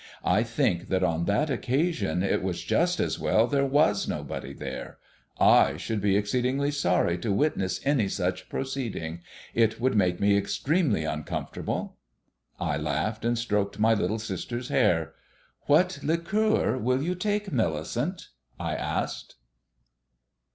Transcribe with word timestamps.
I 0.25 0.41
think 0.41 0.87
that 0.89 1.03
on 1.03 1.25
that 1.25 1.51
occasion 1.51 2.23
it 2.23 2.41
was 2.41 2.63
just 2.63 2.99
as 2.99 3.19
well 3.19 3.45
there 3.45 3.67
was 3.67 4.07
nobody 4.07 4.51
there. 4.51 4.97
I 5.39 5.77
should 5.77 6.01
be 6.01 6.17
exceedingly 6.17 6.71
sorry 6.71 7.19
to 7.19 7.31
witness 7.31 7.79
any 7.85 8.07
such 8.07 8.49
proceeding. 8.49 9.21
It 9.53 9.79
would 9.79 9.93
make 9.93 10.19
me 10.19 10.35
extremely 10.35 11.03
uncomfortable." 11.05 11.97
I 12.59 12.77
laughed, 12.77 13.23
and 13.23 13.37
stroked 13.37 13.77
my 13.77 13.93
little 13.93 14.17
sister's 14.17 14.69
hair. 14.69 15.13
"What 15.67 15.99
liqueur 16.01 16.79
will 16.79 17.03
you 17.03 17.13
take, 17.13 17.51
Millicent?" 17.51 18.29
I 18.59 18.73
asked. 18.73 19.35